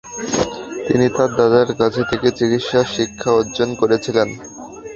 [0.87, 4.27] তিনি তার দাদার কাছ থেকে চিকিৎসা শিক্ষা অর্জন করেছিলেন।